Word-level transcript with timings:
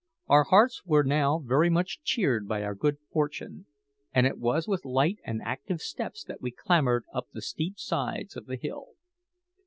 Our 0.25 0.45
hearts 0.45 0.83
were 0.83 1.03
now 1.03 1.37
very 1.45 1.69
much 1.69 2.01
cheered 2.01 2.47
by 2.47 2.63
our 2.63 2.73
good 2.73 2.97
fortune, 3.13 3.67
and 4.11 4.25
it 4.25 4.39
was 4.39 4.67
with 4.67 4.83
light 4.83 5.19
and 5.23 5.43
active 5.43 5.79
steps 5.79 6.23
that 6.23 6.41
we 6.41 6.49
clambered 6.49 7.05
up 7.13 7.27
the 7.33 7.41
steep 7.43 7.77
sides 7.77 8.35
of 8.35 8.47
the 8.47 8.57
hill. 8.57 8.95